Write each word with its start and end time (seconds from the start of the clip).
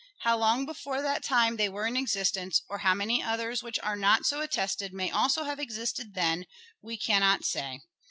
How 0.21 0.35
long 0.35 0.65
before 0.65 1.03
that 1.03 1.21
time 1.23 1.57
they 1.57 1.69
were 1.69 1.85
in 1.85 1.95
existence, 1.95 2.63
or 2.67 2.79
how 2.79 2.95
many 2.95 3.21
others 3.21 3.61
which 3.61 3.77
are 3.83 3.95
not 3.95 4.25
so 4.25 4.39
attested 4.41 4.93
may 4.95 5.11
also 5.11 5.43
have 5.43 5.59
existed 5.59 6.15
then, 6.15 6.45
we 6.81 6.97
cannot 6.97 7.45
say. 7.45 7.81